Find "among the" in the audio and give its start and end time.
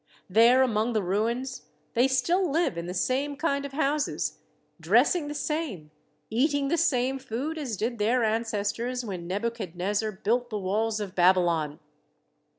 0.63-1.03